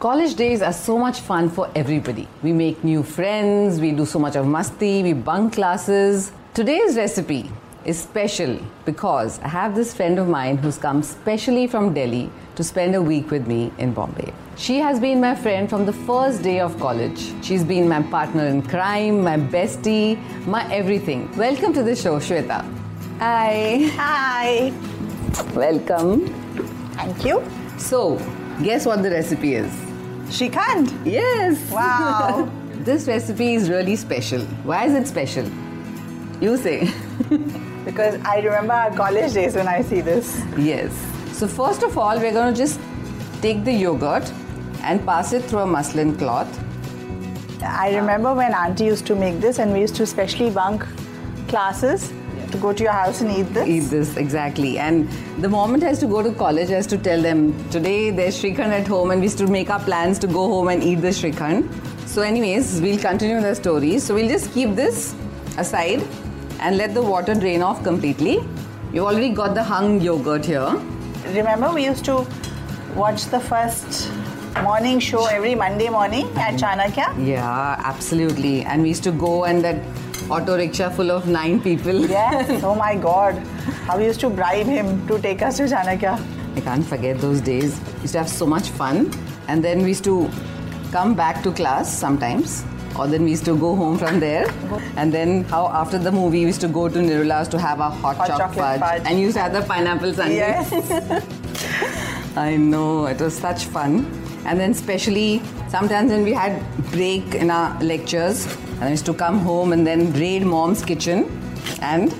[0.00, 2.28] College days are so much fun for everybody.
[2.44, 6.30] We make new friends, we do so much of masti, we bunk classes.
[6.54, 7.50] Today's recipe
[7.84, 12.62] is special because I have this friend of mine who's come specially from Delhi to
[12.62, 14.32] spend a week with me in Bombay.
[14.56, 17.32] She has been my friend from the first day of college.
[17.44, 21.28] She's been my partner in crime, my bestie, my everything.
[21.36, 22.64] Welcome to the show, Shweta.
[23.18, 23.90] Hi.
[23.96, 24.72] Hi.
[25.56, 26.28] Welcome.
[26.92, 27.42] Thank you.
[27.78, 28.16] So,
[28.62, 29.87] guess what the recipe is?
[30.28, 30.92] Shrikhand.
[31.04, 31.70] Yes.
[31.70, 32.50] Wow.
[32.88, 34.42] this recipe is really special.
[34.64, 35.46] Why is it special?
[36.40, 36.92] You say.
[37.84, 40.40] because I remember our college days when I see this.
[40.56, 40.92] Yes.
[41.32, 42.78] So first of all, we're going to just
[43.40, 44.30] take the yogurt
[44.82, 46.48] and pass it through a muslin cloth.
[47.62, 50.86] I remember when Auntie used to make this, and we used to specially bunk
[51.48, 52.12] classes
[52.50, 53.68] to go to your house and eat this.
[53.68, 54.78] Eat this, exactly.
[54.78, 55.08] And
[55.38, 58.86] the moment has to go to college, has to tell them, today there's Shrikhand at
[58.86, 61.68] home, and we used to make our plans to go home and eat the Shrikhand.
[62.08, 63.98] So, anyways, we'll continue the story.
[63.98, 65.14] So, we'll just keep this
[65.58, 66.02] aside
[66.60, 68.38] and let the water drain off completely.
[68.92, 70.80] You've already got the hung yogurt here.
[71.34, 72.26] Remember, we used to
[72.94, 74.10] watch the first
[74.62, 77.14] morning show every Monday morning at Chanakya?
[77.24, 78.62] Yeah, absolutely.
[78.62, 79.76] And we used to go and that
[80.30, 82.00] auto rickshaw full of nine people.
[82.06, 82.62] Yes.
[82.64, 83.34] oh my God.
[83.86, 86.18] How we used to bribe him to take us to Chanakya.
[86.56, 87.80] I can't forget those days.
[87.96, 89.10] We used to have so much fun.
[89.48, 90.30] And then we used to
[90.92, 92.64] come back to class sometimes.
[92.98, 94.50] Or then we used to go home from there.
[94.96, 97.88] And then how after the movie we used to go to Nirula's to have a
[97.90, 98.80] hot, Hot chocolate, chocolate fudge.
[98.80, 99.02] fudge.
[99.06, 100.34] And you used to have the pineapple sundae.
[100.34, 100.72] Yes.
[102.36, 104.06] I know, it was such fun.
[104.44, 108.46] And then especially sometimes when we had break in our lectures,
[108.78, 111.24] and I used to come home and then raid mom's kitchen
[111.82, 112.14] and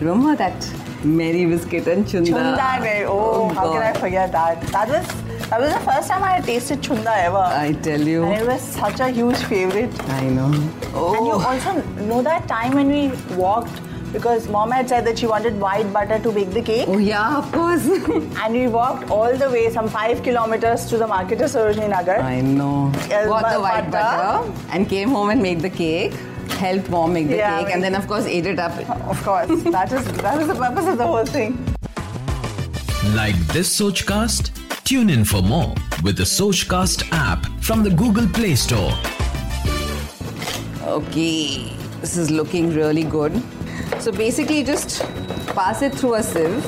[0.00, 0.54] remember that
[1.02, 2.30] Marie biscuit and chunda.
[2.30, 3.04] Chunda, Marie.
[3.06, 4.60] Oh, oh how can I forget that?
[4.68, 5.06] That was
[5.48, 7.38] that was the first time I had tasted chunda ever.
[7.38, 8.22] I tell you.
[8.24, 9.92] and it was such a huge favorite.
[10.10, 10.50] I know.
[10.94, 11.14] Oh.
[11.16, 11.46] And you oh.
[11.46, 13.80] also know that time when we walked
[14.12, 16.86] because mom had said that she wanted white butter to bake the cake.
[16.88, 17.86] Oh yeah, of course.
[18.44, 22.20] And we walked all the way, some five kilometers to the market of Sarojini Nagar.
[22.20, 22.86] I know.
[22.94, 24.48] Uh, yes, Got the white butter.
[24.48, 26.12] butter and came home and made the cake.
[26.60, 28.72] Helped mom make the Yeah, cake and then of course ate it up.
[29.08, 31.58] Of course, that is that was the purpose of the whole thing.
[33.14, 34.50] Like this Sochcast?
[34.84, 35.72] Tune in for more
[36.02, 38.92] with the Sochcast app from the Google Play Store.
[40.82, 43.32] Okay, this is looking really good.
[43.98, 45.02] So basically, just
[45.54, 46.64] pass it through a sieve,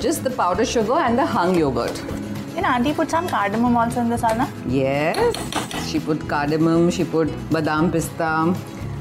[0.00, 2.02] just the powdered sugar and the hung yogurt.
[2.54, 4.50] You know, Auntie put some cardamom also in the Anna.
[4.66, 5.36] Yes,
[5.90, 8.54] she put cardamom, she put badam pista.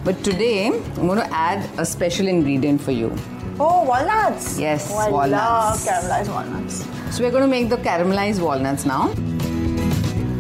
[0.04, 3.16] But today, I'm going to add a special ingredient for you.
[3.60, 4.58] Oh, walnuts.
[4.60, 5.34] Yes, oh, I walnuts.
[5.34, 6.86] love caramelized walnuts.
[7.16, 9.10] So we're going to make the caramelized walnuts now.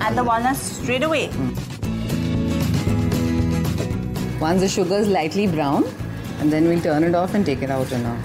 [0.01, 1.27] And the walnuts straight away.
[1.27, 1.53] Hmm.
[4.39, 5.83] Once the sugar is lightly brown,
[6.39, 8.17] and then we'll turn it off and take it out in a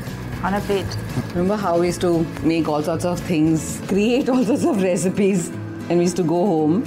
[0.45, 0.97] On a plate.
[1.31, 5.49] Remember how we used to make all sorts of things, create all sorts of recipes,
[5.89, 6.83] and we used to go home.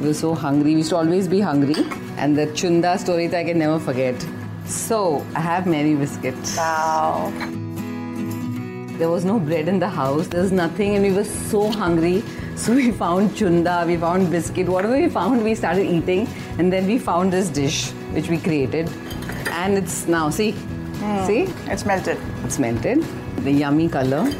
[0.00, 0.72] We were so hungry.
[0.72, 1.76] We used to always be hungry.
[2.16, 4.26] And the chunda story that I can never forget.
[4.66, 6.56] So, I have Marie biscuits.
[6.56, 7.32] Wow.
[8.98, 12.24] There was no bread in the house, there was nothing, and we were so hungry.
[12.56, 16.26] So, we found chunda, we found biscuit, whatever we found, we started eating.
[16.58, 18.90] And then we found this dish which we created.
[19.50, 21.26] And it's now, see, hmm.
[21.26, 22.18] see, It's melted.
[22.44, 23.04] it's melted.
[23.44, 24.30] The yummy color.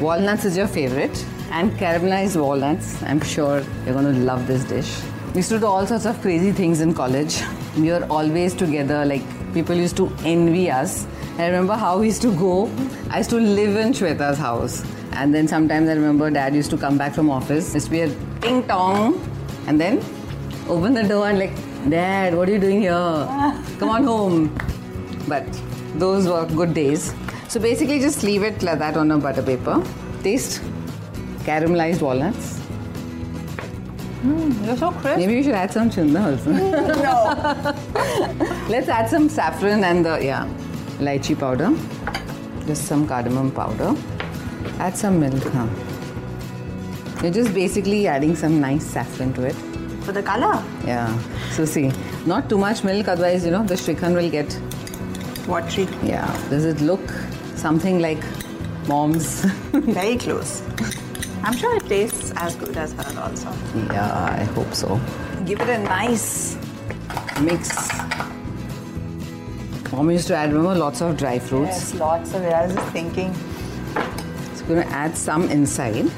[0.00, 1.24] Walnuts is your favorite.
[1.50, 3.02] And caramelized walnuts.
[3.02, 5.00] I'm sure you're going to love this dish.
[5.32, 7.40] We used to do all sorts of crazy things in college.
[7.76, 9.04] We were always together.
[9.04, 9.22] Like
[9.54, 11.06] people used to envy us.
[11.38, 12.70] I remember how we used to go.
[13.10, 14.84] I used to live in Shweta's house.
[15.12, 17.74] And then sometimes I remember dad used to come back from office.
[17.74, 19.20] Used to be a ting tong.
[19.66, 20.02] And then
[20.68, 21.52] open the door and like,
[21.88, 22.92] Dad, what are you doing here?
[23.78, 24.56] Come on home.
[25.26, 25.44] But
[25.96, 27.12] those were good days.
[27.48, 29.82] So basically, just leave it like that on a butter paper.
[30.22, 30.62] Taste
[31.40, 32.58] caramelized walnuts.
[34.22, 35.18] Hmm, you're so crisp.
[35.18, 36.52] Maybe we should add some chunda also.
[37.02, 38.68] no.
[38.68, 40.48] Let's add some saffron and the yeah,
[40.98, 41.70] elaichi powder.
[42.66, 43.96] Just some cardamom powder.
[44.78, 45.42] Add some milk.
[45.42, 45.66] Huh?
[47.22, 49.71] You're just basically adding some nice saffron to it.
[50.04, 50.62] For the color.
[50.84, 51.16] Yeah.
[51.52, 51.92] So see,
[52.26, 54.58] not too much milk, otherwise you know the shrikhand will get.
[55.48, 55.86] Watery.
[56.02, 56.26] Yeah.
[56.50, 57.00] Does it look
[57.56, 58.22] something like
[58.88, 59.44] mom's?
[59.72, 60.62] Very close.
[61.42, 63.52] I'm sure it tastes as good as her also.
[63.92, 65.00] Yeah, I hope so.
[65.44, 66.56] Give it a nice
[67.40, 67.90] mix.
[69.92, 71.68] Mom used to add, remember, lots of dry fruits.
[71.92, 72.52] Yes, lots of it.
[72.52, 73.34] I was just thinking.
[74.54, 76.10] So, we're going to add some inside.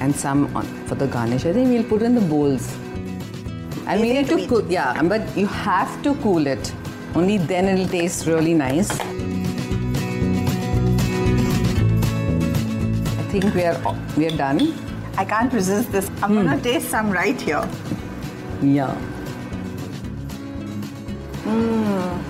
[0.00, 1.46] and some on, for the garnish.
[1.46, 2.76] I think we'll put in the bowls.
[3.86, 6.72] And we need to cool, yeah, but you have to cool it.
[7.14, 8.90] Only then it'll taste really nice.
[13.18, 13.76] I think we are
[14.16, 14.74] we are done.
[15.16, 16.10] I can't resist this.
[16.22, 16.44] I'm Hmm.
[16.44, 17.64] gonna taste some right here.
[18.62, 18.94] Yeah.
[21.44, 22.22] Mmm.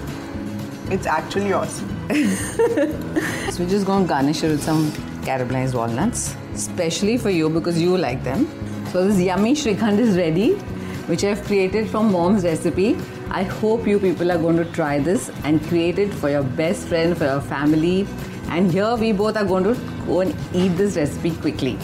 [0.91, 1.93] It's actually awesome.
[3.51, 4.91] So we're just going to garnish it with some
[5.27, 8.47] caramelized walnuts, especially for you because you like them.
[8.93, 10.59] So this yummy shrikhand is ready,
[11.07, 12.97] which I've created from mom's recipe.
[13.31, 16.89] I hope you people are going to try this and create it for your best
[16.89, 18.07] friend, for your family.
[18.49, 19.77] And here we both are going to
[20.07, 21.77] go and eat this recipe quickly.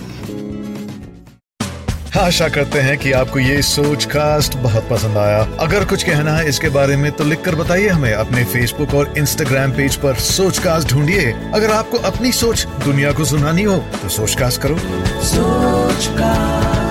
[2.18, 6.48] आशा करते हैं कि आपको ये सोच cast बहुत पसंद आया अगर कुछ कहना है
[6.48, 10.92] इसके बारे में तो लिखकर बताइए हमें अपने फेसबुक और इंस्टाग्राम पेज पर सोच कास्ट
[10.92, 14.76] ढूंढिए अगर आपको अपनी सोच दुनिया को सुनानी हो तो सोच कास्ट करो
[15.32, 16.81] Sochcast.